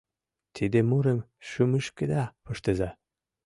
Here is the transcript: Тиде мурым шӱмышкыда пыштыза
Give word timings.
Тиде 0.55 0.79
мурым 0.89 1.19
шӱмышкыда 1.47 2.23
пыштыза 2.43 2.89